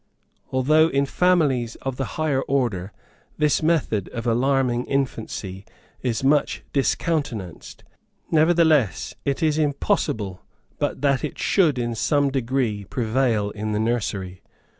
Although 0.49 0.87
in 0.87 1.05
families 1.05 1.75
of 1.83 1.97
the 1.97 2.17
higher 2.17 2.41
order, 2.41 2.91
this 3.37 3.61
method 3.61 4.09
of 4.09 4.25
alarming 4.25 4.85
infancy 4.85 5.63
is 6.01 6.23
much 6.23 6.63
discountenanced, 6.73 7.83
nevertheless, 8.31 9.13
it 9.25 9.43
is 9.43 9.59
impossible 9.59 10.43
but 10.79 11.01
that 11.01 11.23
it 11.23 11.37
should 11.37 11.77
in 11.77 11.93
some 11.93 12.31
degree 12.31 12.83
prevail 12.83 13.51
in 13.51 13.73
the 13.73 13.79
nursery. 13.79 14.41